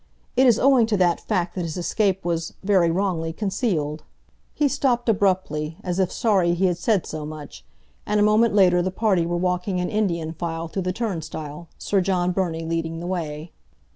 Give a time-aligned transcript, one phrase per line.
[0.35, 4.01] It is owing to that fact that his escape was, very wrongly, concealed—"
[4.51, 7.63] He stopped abruptly, as if sorry he had said so much,
[8.03, 12.01] and a moment later the party were walking in Indian file through the turnstile, Sir
[12.01, 13.51] John Burney leading the way.